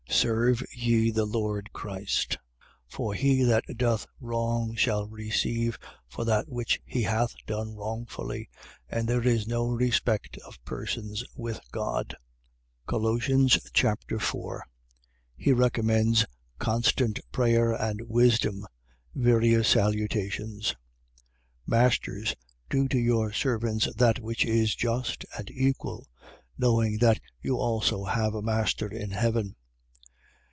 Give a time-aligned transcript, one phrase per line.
[0.13, 2.33] Serve ye the Lord Christ.
[2.91, 2.95] 3:25.
[2.95, 8.47] For he that doth wrong shall receive for that which he hath done wrongfully.
[8.87, 12.15] And there is no respect of persons with God.
[12.85, 14.63] Colossians Chapter 4
[15.37, 16.25] He recommends
[16.59, 18.67] constant prayer and wisdom.
[19.15, 20.75] Various salutations.
[21.67, 21.67] 4:1.
[21.67, 22.35] Masters,
[22.69, 26.07] do to your servants that which is just and equal:
[26.59, 29.55] knowing that you also have a master in heaven.